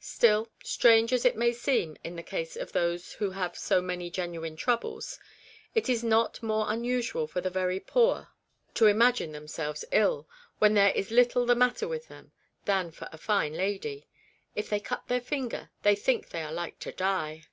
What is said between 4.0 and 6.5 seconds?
genuine troubles, it is not